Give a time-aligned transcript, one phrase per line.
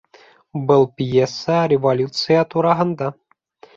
[0.69, 3.11] Был пьеса революция тураһында